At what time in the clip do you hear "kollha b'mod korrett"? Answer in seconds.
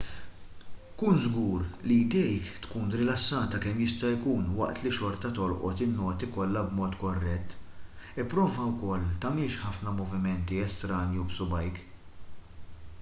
6.37-7.55